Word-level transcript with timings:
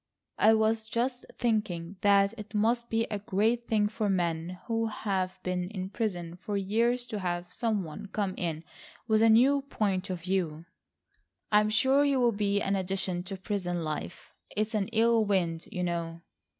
I 0.39 0.55
was 0.55 0.89
just 0.89 1.27
thinking 1.37 1.95
that 2.01 2.33
it 2.35 2.55
must 2.55 2.89
be 2.89 3.03
a 3.11 3.19
great 3.19 3.65
thing 3.65 3.87
for 3.87 4.09
men 4.09 4.57
who 4.65 4.87
have 4.87 5.37
been 5.43 5.69
in 5.69 5.91
prison 5.91 6.37
for 6.37 6.57
years 6.57 7.05
to 7.05 7.19
have 7.19 7.53
some 7.53 7.83
one 7.83 8.07
come 8.07 8.33
in 8.35 8.63
with 9.07 9.21
a 9.21 9.29
new 9.29 9.61
point 9.61 10.09
of 10.09 10.21
view." 10.21 10.65
"I'm 11.51 11.69
sure 11.69 12.03
you 12.03 12.19
will 12.19 12.31
be 12.31 12.63
an 12.63 12.75
addition 12.75 13.21
to 13.25 13.37
prison 13.37 13.83
life. 13.83 14.33
It's 14.57 14.73
an 14.73 14.87
ill 14.87 15.23
wind, 15.23 15.65
you 15.71 15.83
know." 15.83 16.21